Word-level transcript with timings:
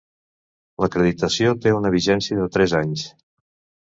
L'acreditació 0.83 1.53
té 1.65 1.75
una 1.81 1.93
vigència 1.99 2.41
de 2.41 2.49
tres 2.57 2.75
anys. 2.81 3.05